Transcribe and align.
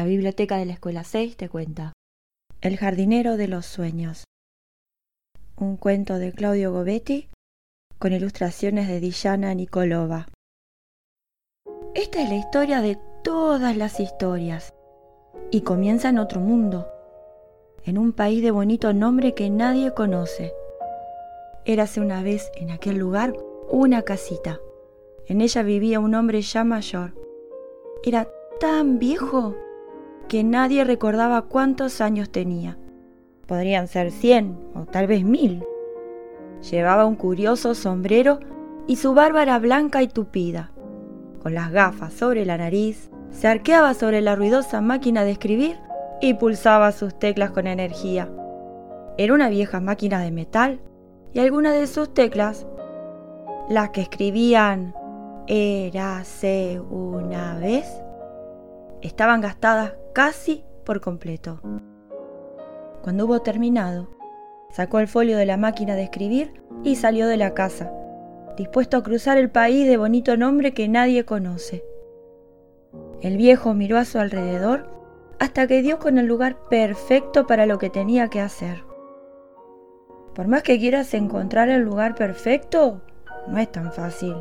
La 0.00 0.06
biblioteca 0.06 0.56
de 0.56 0.64
la 0.64 0.72
Escuela 0.72 1.04
6 1.04 1.36
te 1.36 1.50
cuenta. 1.50 1.92
El 2.62 2.78
jardinero 2.78 3.36
de 3.36 3.48
los 3.48 3.66
sueños. 3.66 4.24
Un 5.58 5.76
cuento 5.76 6.18
de 6.18 6.32
Claudio 6.32 6.72
Gobetti 6.72 7.28
con 7.98 8.14
ilustraciones 8.14 8.88
de 8.88 8.98
Dillana 8.98 9.52
Nikolova. 9.52 10.26
Esta 11.94 12.22
es 12.22 12.30
la 12.30 12.36
historia 12.36 12.80
de 12.80 12.96
todas 13.22 13.76
las 13.76 14.00
historias 14.00 14.72
y 15.50 15.60
comienza 15.60 16.08
en 16.08 16.18
otro 16.18 16.40
mundo, 16.40 16.88
en 17.84 17.98
un 17.98 18.14
país 18.14 18.42
de 18.42 18.52
bonito 18.52 18.94
nombre 18.94 19.34
que 19.34 19.50
nadie 19.50 19.92
conoce. 19.92 20.54
Érase 21.66 22.00
una 22.00 22.22
vez 22.22 22.50
en 22.54 22.70
aquel 22.70 22.96
lugar 22.96 23.36
una 23.68 24.00
casita. 24.00 24.60
En 25.26 25.42
ella 25.42 25.62
vivía 25.62 26.00
un 26.00 26.14
hombre 26.14 26.40
ya 26.40 26.64
mayor. 26.64 27.12
Era 28.02 28.30
tan 28.60 28.98
viejo 28.98 29.54
que 30.30 30.44
nadie 30.44 30.84
recordaba 30.84 31.42
cuántos 31.42 32.00
años 32.00 32.30
tenía. 32.30 32.78
Podrían 33.48 33.88
ser 33.88 34.12
cien 34.12 34.56
o 34.76 34.86
tal 34.86 35.08
vez 35.08 35.24
mil. 35.24 35.64
Llevaba 36.70 37.04
un 37.04 37.16
curioso 37.16 37.74
sombrero 37.74 38.38
y 38.86 38.94
su 38.94 39.12
barba 39.12 39.42
era 39.42 39.58
blanca 39.58 40.04
y 40.04 40.06
tupida. 40.06 40.70
Con 41.42 41.54
las 41.54 41.72
gafas 41.72 42.12
sobre 42.12 42.46
la 42.46 42.56
nariz, 42.58 43.10
se 43.32 43.48
arqueaba 43.48 43.92
sobre 43.92 44.20
la 44.20 44.36
ruidosa 44.36 44.80
máquina 44.80 45.24
de 45.24 45.32
escribir 45.32 45.78
y 46.20 46.34
pulsaba 46.34 46.92
sus 46.92 47.18
teclas 47.18 47.50
con 47.50 47.66
energía. 47.66 48.30
Era 49.18 49.34
una 49.34 49.48
vieja 49.48 49.80
máquina 49.80 50.20
de 50.20 50.30
metal 50.30 50.80
y 51.32 51.40
algunas 51.40 51.74
de 51.74 51.88
sus 51.88 52.14
teclas, 52.14 52.68
las 53.68 53.90
que 53.90 54.02
escribían 54.02 54.94
Érase 55.48 56.80
una 56.88 57.58
vez, 57.58 58.00
estaban 59.02 59.40
gastadas 59.40 59.94
casi 60.12 60.64
por 60.84 61.00
completo. 61.00 61.60
Cuando 63.02 63.26
hubo 63.26 63.40
terminado, 63.40 64.08
sacó 64.70 64.98
el 64.98 65.08
folio 65.08 65.36
de 65.36 65.46
la 65.46 65.56
máquina 65.56 65.94
de 65.94 66.04
escribir 66.04 66.62
y 66.84 66.96
salió 66.96 67.26
de 67.26 67.36
la 67.36 67.54
casa, 67.54 67.92
dispuesto 68.56 68.96
a 68.96 69.02
cruzar 69.02 69.38
el 69.38 69.50
país 69.50 69.86
de 69.86 69.96
bonito 69.96 70.36
nombre 70.36 70.72
que 70.72 70.88
nadie 70.88 71.24
conoce. 71.24 71.84
El 73.20 73.36
viejo 73.36 73.74
miró 73.74 73.98
a 73.98 74.04
su 74.04 74.18
alrededor 74.18 74.88
hasta 75.38 75.66
que 75.66 75.82
dio 75.82 75.98
con 75.98 76.18
el 76.18 76.26
lugar 76.26 76.56
perfecto 76.68 77.46
para 77.46 77.66
lo 77.66 77.78
que 77.78 77.90
tenía 77.90 78.28
que 78.28 78.40
hacer. 78.40 78.84
Por 80.34 80.48
más 80.48 80.62
que 80.62 80.78
quieras 80.78 81.12
encontrar 81.14 81.68
el 81.70 81.82
lugar 81.82 82.14
perfecto, 82.14 83.00
no 83.48 83.58
es 83.58 83.70
tan 83.72 83.92
fácil. 83.92 84.36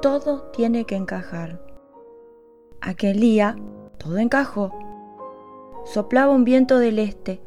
Todo 0.00 0.42
tiene 0.52 0.84
que 0.84 0.96
encajar. 0.96 1.71
Aquel 2.84 3.20
día 3.20 3.54
todo 3.96 4.18
encajó. 4.18 4.72
Soplaba 5.84 6.32
un 6.32 6.42
viento 6.42 6.80
del 6.80 6.98
este. 6.98 7.40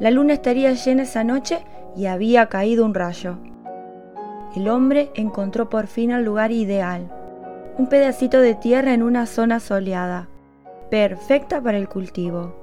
La 0.00 0.10
luna 0.10 0.32
estaría 0.32 0.72
llena 0.72 1.04
esa 1.04 1.22
noche 1.22 1.64
y 1.94 2.06
había 2.06 2.48
caído 2.48 2.84
un 2.84 2.92
rayo. 2.92 3.38
El 4.56 4.68
hombre 4.68 5.12
encontró 5.14 5.70
por 5.70 5.86
fin 5.86 6.10
el 6.10 6.24
lugar 6.24 6.50
ideal. 6.50 7.08
Un 7.78 7.88
pedacito 7.88 8.40
de 8.40 8.56
tierra 8.56 8.94
en 8.94 9.04
una 9.04 9.26
zona 9.26 9.60
soleada, 9.60 10.28
perfecta 10.90 11.60
para 11.60 11.78
el 11.78 11.88
cultivo. 11.88 12.56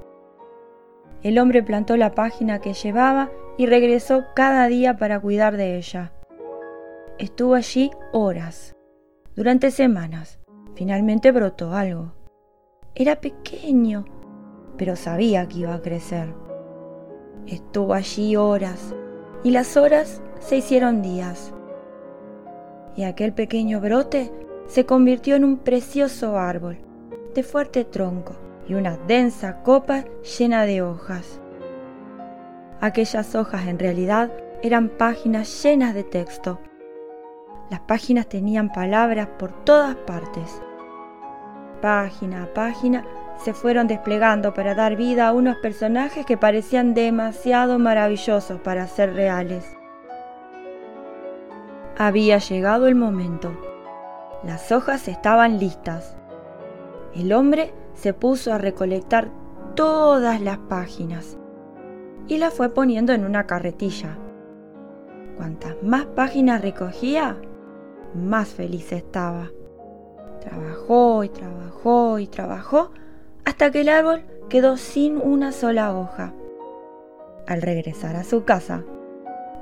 El 1.22 1.38
hombre 1.38 1.62
plantó 1.62 1.96
la 1.96 2.14
página 2.14 2.60
que 2.60 2.74
llevaba 2.74 3.30
y 3.56 3.64
regresó 3.64 4.24
cada 4.34 4.66
día 4.66 4.98
para 4.98 5.18
cuidar 5.18 5.56
de 5.56 5.78
ella. 5.78 6.12
Estuvo 7.18 7.54
allí 7.54 7.90
horas, 8.12 8.76
durante 9.34 9.70
semanas. 9.70 10.41
Finalmente 10.74 11.32
brotó 11.32 11.72
algo. 11.74 12.12
Era 12.94 13.20
pequeño, 13.20 14.04
pero 14.76 14.96
sabía 14.96 15.46
que 15.48 15.60
iba 15.60 15.74
a 15.74 15.82
crecer. 15.82 16.34
Estuvo 17.46 17.94
allí 17.94 18.36
horas 18.36 18.94
y 19.42 19.50
las 19.50 19.76
horas 19.76 20.22
se 20.40 20.56
hicieron 20.56 21.02
días. 21.02 21.54
Y 22.96 23.04
aquel 23.04 23.32
pequeño 23.32 23.80
brote 23.80 24.30
se 24.66 24.86
convirtió 24.86 25.36
en 25.36 25.44
un 25.44 25.58
precioso 25.58 26.38
árbol 26.38 26.78
de 27.34 27.42
fuerte 27.42 27.84
tronco 27.84 28.34
y 28.68 28.74
una 28.74 28.96
densa 28.96 29.62
copa 29.62 30.04
llena 30.38 30.64
de 30.64 30.82
hojas. 30.82 31.40
Aquellas 32.80 33.34
hojas 33.34 33.66
en 33.66 33.78
realidad 33.78 34.32
eran 34.62 34.88
páginas 34.88 35.62
llenas 35.62 35.94
de 35.94 36.04
texto. 36.04 36.60
Las 37.70 37.80
páginas 37.80 38.28
tenían 38.28 38.70
palabras 38.70 39.28
por 39.38 39.64
todas 39.64 39.94
partes 39.96 40.60
página 41.82 42.44
a 42.44 42.54
página, 42.54 43.04
se 43.36 43.52
fueron 43.52 43.88
desplegando 43.88 44.54
para 44.54 44.74
dar 44.74 44.96
vida 44.96 45.28
a 45.28 45.32
unos 45.32 45.56
personajes 45.58 46.24
que 46.24 46.38
parecían 46.38 46.94
demasiado 46.94 47.78
maravillosos 47.78 48.58
para 48.60 48.86
ser 48.86 49.12
reales. 49.12 49.76
Había 51.98 52.38
llegado 52.38 52.86
el 52.88 52.94
momento. 52.94 53.52
Las 54.42 54.72
hojas 54.72 55.08
estaban 55.08 55.58
listas. 55.58 56.16
El 57.14 57.32
hombre 57.34 57.74
se 57.94 58.14
puso 58.14 58.52
a 58.52 58.58
recolectar 58.58 59.28
todas 59.74 60.40
las 60.40 60.58
páginas 60.58 61.36
y 62.28 62.38
las 62.38 62.54
fue 62.54 62.70
poniendo 62.70 63.12
en 63.12 63.24
una 63.24 63.46
carretilla. 63.46 64.16
Cuantas 65.36 65.76
más 65.82 66.06
páginas 66.06 66.62
recogía, 66.62 67.36
más 68.14 68.48
feliz 68.48 68.92
estaba. 68.92 69.50
Trabajó 70.42 71.22
y 71.24 71.28
trabajó 71.28 72.18
y 72.18 72.26
trabajó 72.26 72.90
hasta 73.44 73.70
que 73.70 73.82
el 73.82 73.88
árbol 73.88 74.24
quedó 74.48 74.76
sin 74.76 75.16
una 75.18 75.52
sola 75.52 75.96
hoja. 75.96 76.32
Al 77.46 77.62
regresar 77.62 78.16
a 78.16 78.24
su 78.24 78.44
casa, 78.44 78.84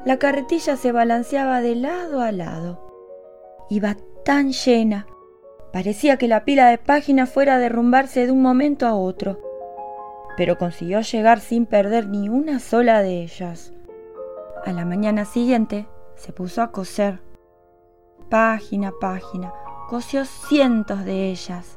la 0.04 0.18
carretilla 0.18 0.76
se 0.76 0.92
balanceaba 0.92 1.60
de 1.60 1.76
lado 1.76 2.20
a 2.22 2.32
lado. 2.32 2.80
Iba 3.68 3.96
tan 4.24 4.52
llena, 4.52 5.06
parecía 5.72 6.16
que 6.16 6.28
la 6.28 6.44
pila 6.44 6.68
de 6.68 6.78
páginas 6.78 7.30
fuera 7.30 7.56
a 7.56 7.58
derrumbarse 7.58 8.26
de 8.26 8.32
un 8.32 8.42
momento 8.42 8.86
a 8.86 8.94
otro, 8.94 9.40
pero 10.36 10.56
consiguió 10.56 11.00
llegar 11.02 11.40
sin 11.40 11.66
perder 11.66 12.08
ni 12.08 12.28
una 12.28 12.58
sola 12.58 13.02
de 13.02 13.22
ellas. 13.22 13.72
A 14.64 14.72
la 14.72 14.84
mañana 14.84 15.26
siguiente 15.26 15.86
se 16.16 16.32
puso 16.32 16.62
a 16.62 16.72
coser, 16.72 17.20
página 18.30 18.92
página, 19.00 19.52
cosió 19.90 20.24
cientos 20.24 21.04
de 21.04 21.30
ellas. 21.32 21.76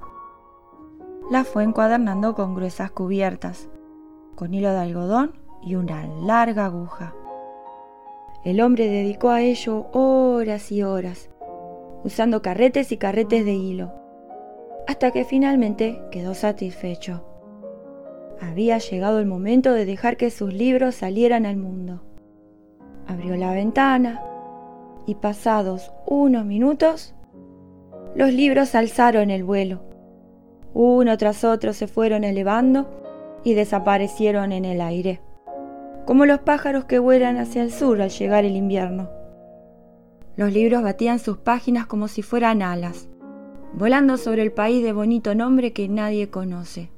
La 1.31 1.43
fue 1.43 1.63
encuadernando 1.63 2.35
con 2.35 2.53
gruesas 2.53 2.91
cubiertas, 2.91 3.69
con 4.35 4.53
hilo 4.53 4.71
de 4.71 4.77
algodón 4.77 5.33
y 5.63 5.73
una 5.73 6.05
larga 6.05 6.65
aguja. 6.65 7.15
El 8.45 8.61
hombre 8.61 8.87
dedicó 8.87 9.31
a 9.31 9.41
ello 9.41 9.87
horas 9.93 10.71
y 10.71 10.83
horas, 10.83 11.31
usando 12.03 12.43
carretes 12.43 12.91
y 12.91 12.97
carretes 12.97 13.45
de 13.45 13.53
hilo, 13.55 13.91
hasta 14.85 15.09
que 15.09 15.25
finalmente 15.25 15.99
quedó 16.11 16.35
satisfecho. 16.35 17.25
Había 18.39 18.77
llegado 18.77 19.17
el 19.21 19.25
momento 19.25 19.73
de 19.73 19.87
dejar 19.87 20.17
que 20.17 20.29
sus 20.29 20.53
libros 20.53 20.93
salieran 20.93 21.47
al 21.47 21.57
mundo. 21.57 22.03
Abrió 23.07 23.35
la 23.37 23.53
ventana 23.53 24.23
y 25.07 25.15
pasados 25.15 25.91
unos 26.05 26.45
minutos 26.45 27.15
los 28.15 28.31
libros 28.31 28.75
alzaron 28.75 29.29
el 29.29 29.43
vuelo. 29.43 29.81
Uno 30.73 31.17
tras 31.17 31.43
otro 31.43 31.73
se 31.73 31.87
fueron 31.87 32.23
elevando 32.23 32.89
y 33.43 33.53
desaparecieron 33.53 34.51
en 34.51 34.65
el 34.65 34.81
aire, 34.81 35.21
como 36.05 36.25
los 36.25 36.39
pájaros 36.39 36.85
que 36.85 36.99
vuelan 36.99 37.37
hacia 37.37 37.63
el 37.63 37.71
sur 37.71 38.01
al 38.01 38.09
llegar 38.09 38.45
el 38.45 38.55
invierno. 38.55 39.09
Los 40.35 40.51
libros 40.51 40.81
batían 40.81 41.19
sus 41.19 41.37
páginas 41.37 41.85
como 41.85 42.07
si 42.07 42.21
fueran 42.21 42.61
alas, 42.61 43.07
volando 43.73 44.17
sobre 44.17 44.41
el 44.41 44.51
país 44.51 44.83
de 44.83 44.93
bonito 44.93 45.35
nombre 45.35 45.73
que 45.73 45.87
nadie 45.87 46.29
conoce. 46.29 46.89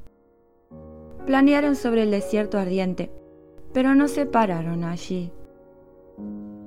Planearon 1.26 1.76
sobre 1.76 2.04
el 2.04 2.12
desierto 2.12 2.58
ardiente, 2.58 3.12
pero 3.74 3.96
no 3.96 4.08
se 4.08 4.26
pararon 4.26 4.84
allí. 4.84 5.32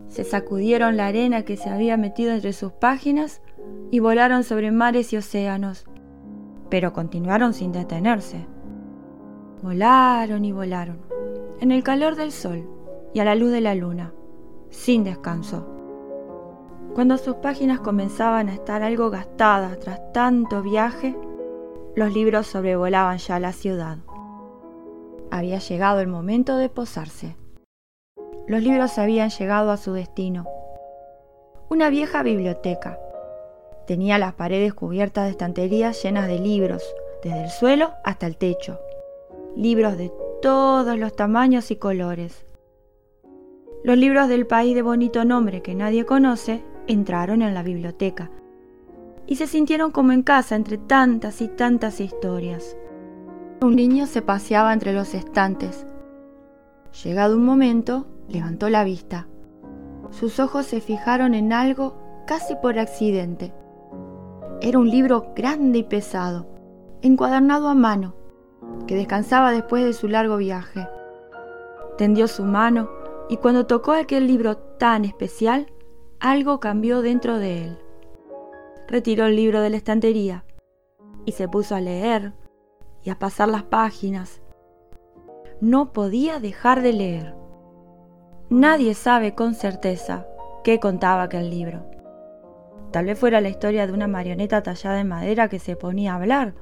Se 0.08 0.24
sacudieron 0.24 0.96
la 0.96 1.06
arena 1.06 1.44
que 1.44 1.56
se 1.56 1.70
había 1.70 1.96
metido 1.96 2.32
entre 2.32 2.52
sus 2.52 2.72
páginas 2.72 3.40
y 3.90 4.00
volaron 4.00 4.44
sobre 4.44 4.70
mares 4.70 5.12
y 5.12 5.16
océanos, 5.16 5.86
pero 6.68 6.92
continuaron 6.92 7.54
sin 7.54 7.72
detenerse. 7.72 8.46
Volaron 9.62 10.44
y 10.44 10.52
volaron, 10.52 11.00
en 11.60 11.72
el 11.72 11.82
calor 11.82 12.16
del 12.16 12.32
sol 12.32 12.68
y 13.14 13.20
a 13.20 13.24
la 13.24 13.34
luz 13.34 13.50
de 13.50 13.60
la 13.60 13.74
luna, 13.74 14.12
sin 14.70 15.04
descanso. 15.04 15.66
Cuando 16.94 17.16
sus 17.16 17.36
páginas 17.36 17.80
comenzaban 17.80 18.48
a 18.48 18.54
estar 18.54 18.82
algo 18.82 19.10
gastadas 19.10 19.78
tras 19.78 20.12
tanto 20.12 20.62
viaje, 20.62 21.16
los 21.94 22.12
libros 22.12 22.46
sobrevolaban 22.46 23.18
ya 23.18 23.40
la 23.40 23.52
ciudad. 23.52 23.98
Había 25.30 25.58
llegado 25.58 26.00
el 26.00 26.08
momento 26.08 26.56
de 26.56 26.68
posarse. 26.68 27.36
Los 28.46 28.62
libros 28.62 28.98
habían 28.98 29.30
llegado 29.30 29.70
a 29.70 29.76
su 29.76 29.92
destino. 29.92 30.46
Una 31.68 31.90
vieja 31.90 32.22
biblioteca, 32.22 32.98
Tenía 33.88 34.18
las 34.18 34.34
paredes 34.34 34.74
cubiertas 34.74 35.24
de 35.24 35.30
estanterías 35.30 36.02
llenas 36.02 36.28
de 36.28 36.38
libros, 36.38 36.82
desde 37.24 37.44
el 37.44 37.48
suelo 37.48 37.92
hasta 38.04 38.26
el 38.26 38.36
techo. 38.36 38.78
Libros 39.56 39.96
de 39.96 40.12
todos 40.42 40.98
los 40.98 41.16
tamaños 41.16 41.70
y 41.70 41.76
colores. 41.76 42.44
Los 43.82 43.96
libros 43.96 44.28
del 44.28 44.46
país 44.46 44.74
de 44.74 44.82
bonito 44.82 45.24
nombre 45.24 45.62
que 45.62 45.74
nadie 45.74 46.04
conoce 46.04 46.62
entraron 46.86 47.40
en 47.40 47.54
la 47.54 47.62
biblioteca 47.62 48.30
y 49.26 49.36
se 49.36 49.46
sintieron 49.46 49.90
como 49.90 50.12
en 50.12 50.22
casa 50.22 50.54
entre 50.54 50.76
tantas 50.76 51.40
y 51.40 51.48
tantas 51.48 52.02
historias. 52.02 52.76
Un 53.62 53.74
niño 53.74 54.04
se 54.04 54.20
paseaba 54.20 54.74
entre 54.74 54.92
los 54.92 55.14
estantes. 55.14 55.86
Llegado 57.04 57.36
un 57.36 57.46
momento, 57.46 58.06
levantó 58.28 58.68
la 58.68 58.84
vista. 58.84 59.28
Sus 60.10 60.40
ojos 60.40 60.66
se 60.66 60.82
fijaron 60.82 61.32
en 61.32 61.54
algo 61.54 61.96
casi 62.26 62.54
por 62.54 62.78
accidente. 62.78 63.54
Era 64.60 64.80
un 64.80 64.90
libro 64.90 65.32
grande 65.36 65.78
y 65.78 65.82
pesado, 65.84 66.46
encuadernado 67.00 67.68
a 67.68 67.74
mano, 67.74 68.14
que 68.88 68.96
descansaba 68.96 69.52
después 69.52 69.84
de 69.84 69.92
su 69.92 70.08
largo 70.08 70.36
viaje. 70.36 70.88
Tendió 71.96 72.26
su 72.26 72.44
mano 72.44 72.90
y 73.28 73.36
cuando 73.36 73.66
tocó 73.66 73.92
aquel 73.92 74.26
libro 74.26 74.56
tan 74.56 75.04
especial, 75.04 75.72
algo 76.18 76.58
cambió 76.58 77.02
dentro 77.02 77.38
de 77.38 77.66
él. 77.66 77.78
Retiró 78.88 79.26
el 79.26 79.36
libro 79.36 79.60
de 79.60 79.70
la 79.70 79.76
estantería 79.76 80.44
y 81.24 81.32
se 81.32 81.46
puso 81.46 81.76
a 81.76 81.80
leer 81.80 82.32
y 83.04 83.10
a 83.10 83.18
pasar 83.18 83.48
las 83.48 83.62
páginas. 83.62 84.40
No 85.60 85.92
podía 85.92 86.40
dejar 86.40 86.82
de 86.82 86.92
leer. 86.94 87.34
Nadie 88.50 88.94
sabe 88.94 89.36
con 89.36 89.54
certeza 89.54 90.26
qué 90.64 90.80
contaba 90.80 91.22
aquel 91.22 91.48
libro. 91.48 91.84
Tal 92.90 93.04
vez 93.04 93.18
fuera 93.18 93.40
la 93.40 93.48
historia 93.48 93.86
de 93.86 93.92
una 93.92 94.08
marioneta 94.08 94.62
tallada 94.62 95.00
en 95.00 95.08
madera 95.08 95.48
que 95.48 95.58
se 95.58 95.76
ponía 95.76 96.12
a 96.12 96.16
hablar, 96.16 96.54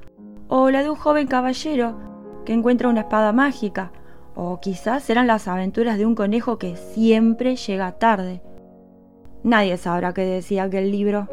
o 0.47 0.69
la 0.69 0.83
de 0.83 0.89
un 0.89 0.95
joven 0.95 1.27
caballero 1.27 1.95
que 2.45 2.53
encuentra 2.53 2.89
una 2.89 3.01
espada 3.01 3.31
mágica, 3.31 3.91
o 4.35 4.59
quizás 4.59 5.09
eran 5.09 5.27
las 5.27 5.47
aventuras 5.47 5.97
de 5.97 6.05
un 6.05 6.15
conejo 6.15 6.57
que 6.57 6.75
siempre 6.75 7.55
llega 7.55 7.93
tarde. 7.93 8.41
Nadie 9.43 9.77
sabrá 9.77 10.13
qué 10.13 10.25
decía 10.25 10.63
aquel 10.63 10.91
libro. 10.91 11.27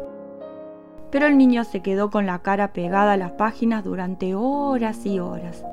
Pero 1.11 1.27
el 1.27 1.37
niño 1.37 1.63
se 1.65 1.81
quedó 1.81 2.09
con 2.09 2.25
la 2.25 2.39
cara 2.39 2.73
pegada 2.73 3.13
a 3.13 3.17
las 3.17 3.31
páginas 3.33 3.83
durante 3.83 4.35
horas 4.35 5.05
y 5.05 5.19
horas. 5.19 5.63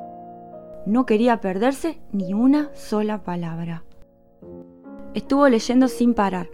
No 0.84 1.06
quería 1.06 1.40
perderse 1.40 2.00
ni 2.12 2.34
una 2.34 2.70
sola 2.74 3.22
palabra. 3.22 3.84
Estuvo 5.14 5.48
leyendo 5.48 5.88
sin 5.88 6.14
parar, 6.14 6.48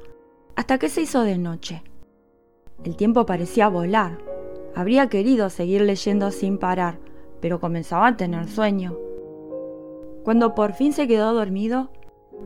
hasta 0.54 0.78
que 0.78 0.88
se 0.88 1.02
hizo 1.02 1.22
de 1.22 1.38
noche. 1.38 1.82
El 2.84 2.94
tiempo 2.96 3.26
parecía 3.26 3.68
volar. 3.68 4.18
Habría 4.74 5.08
querido 5.08 5.50
seguir 5.50 5.82
leyendo 5.82 6.30
sin 6.30 6.58
parar, 6.58 6.98
pero 7.40 7.58
comenzaba 7.58 8.06
a 8.06 8.16
tener 8.16 8.48
sueño. 8.48 8.96
Cuando 10.22 10.54
por 10.54 10.74
fin 10.74 10.92
se 10.92 11.08
quedó 11.08 11.34
dormido, 11.34 11.90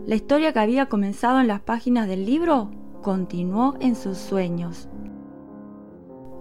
la 0.06 0.14
historia 0.14 0.52
que 0.52 0.60
había 0.60 0.86
comenzado 0.86 1.40
en 1.40 1.48
las 1.48 1.60
páginas 1.60 2.08
del 2.08 2.24
libro 2.24 2.70
continuó 3.02 3.74
en 3.80 3.94
sus 3.94 4.16
sueños. 4.16 4.88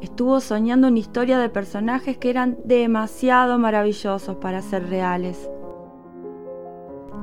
Estuvo 0.01 0.39
soñando 0.39 0.87
una 0.87 0.99
historia 0.99 1.37
de 1.37 1.49
personajes 1.49 2.17
que 2.17 2.29
eran 2.29 2.57
demasiado 2.63 3.59
maravillosos 3.59 4.37
para 4.37 4.61
ser 4.61 4.89
reales. 4.89 5.49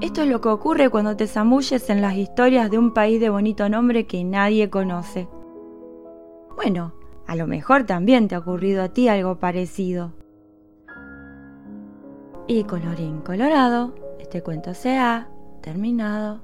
Esto 0.01 0.23
es 0.23 0.29
lo 0.29 0.41
que 0.41 0.49
ocurre 0.49 0.91
cuando 0.91 1.17
te 1.17 1.27
zamulles 1.27 1.91
en 1.91 2.03
las 2.03 2.15
historias 2.15 2.71
de 2.71 2.79
un 2.79 2.93
país 2.93 3.21
de 3.21 3.31
bonito 3.31 3.69
nombre 3.69 4.07
que 4.07 4.23
nadie 4.23 4.71
conoce. 4.71 5.29
Bueno, 6.59 6.93
a 7.29 7.37
lo 7.37 7.47
mejor 7.47 7.85
también 7.85 8.27
te 8.27 8.35
ha 8.35 8.41
ocurrido 8.41 8.83
a 8.83 8.89
ti 8.89 9.07
algo 9.07 9.39
parecido. 9.39 10.13
Y 12.49 12.65
colorín 12.65 13.21
colorado, 13.21 13.95
este 14.19 14.43
cuento 14.43 14.75
se 14.75 14.99
ha 14.99 15.29
terminado. 15.63 16.41